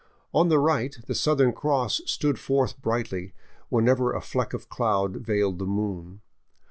[0.33, 3.35] On the right the Southern Cross stood forth brightly
[3.69, 6.21] whenever a fleck of cloud veiled the moon.